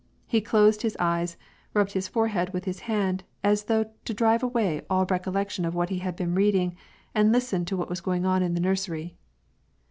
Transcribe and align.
He 0.25 0.41
closed 0.41 0.81
his 0.81 0.97
eyes, 0.99 1.37
rubbed 1.75 1.91
his 1.91 2.07
forehead 2.07 2.53
with 2.53 2.65
his 2.65 2.79
hand, 2.89 3.23
as 3.43 3.65
though 3.65 3.91
to 4.05 4.13
drive 4.15 4.41
away 4.41 4.81
all 4.89 5.05
recollection 5.05 5.63
of 5.63 5.75
what 5.75 5.89
he 5.89 5.99
had 5.99 6.15
been 6.15 6.33
reading— 6.33 6.75
and 7.13 7.31
listened 7.31 7.67
to 7.67 7.77
what 7.77 7.87
was 7.87 8.01
going 8.01 8.25
on 8.25 8.41
in 8.41 8.55
the 8.55 8.61
nursery. 8.61 9.15